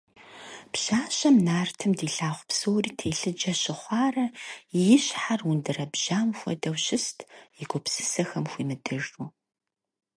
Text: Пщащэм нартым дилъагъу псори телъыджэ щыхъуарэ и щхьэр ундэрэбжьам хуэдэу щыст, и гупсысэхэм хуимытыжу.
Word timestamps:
Пщащэм 0.71 1.35
нартым 1.47 1.91
дилъагъу 1.99 2.47
псори 2.49 2.91
телъыджэ 2.99 3.53
щыхъуарэ 3.61 4.25
и 4.93 4.97
щхьэр 5.03 5.41
ундэрэбжьам 5.49 6.29
хуэдэу 6.39 6.77
щыст, 6.85 7.17
и 7.61 7.63
гупсысэхэм 7.69 8.45
хуимытыжу. 8.51 9.23